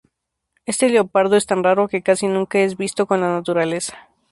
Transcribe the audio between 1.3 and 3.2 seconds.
es tan raro que casi nunca es visto